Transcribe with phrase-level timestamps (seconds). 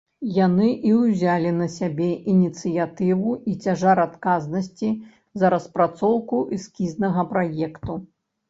[0.35, 4.89] Яны і ўзялі на сябе ініцыятыву і цяжар адказнасці
[5.43, 7.93] за распрацоўку эскізнага праекту.